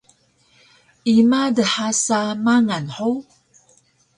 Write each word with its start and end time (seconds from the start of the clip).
Ima 1.19 1.41
dha 1.55 1.87
sa 2.05 2.19
mangal 2.45 2.87
hug? 2.97 3.21